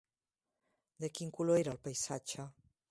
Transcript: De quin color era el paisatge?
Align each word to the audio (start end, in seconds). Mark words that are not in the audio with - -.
De 1.03 1.11
quin 1.19 1.31
color 1.39 1.61
era 1.65 1.77
el 1.77 1.81
paisatge? 1.89 2.51